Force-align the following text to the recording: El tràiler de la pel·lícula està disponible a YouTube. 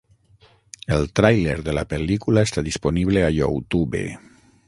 El 0.95 1.03
tràiler 1.19 1.53
de 1.67 1.75
la 1.79 1.83
pel·lícula 1.91 2.45
està 2.49 2.65
disponible 2.71 3.25
a 3.27 3.31
YouTube. 3.39 4.05